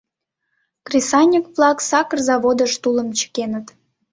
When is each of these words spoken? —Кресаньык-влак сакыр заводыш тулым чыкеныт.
—Кресаньык-влак 0.85 1.77
сакыр 1.89 2.19
заводыш 2.27 2.73
тулым 2.83 3.07
чыкеныт. 3.17 3.67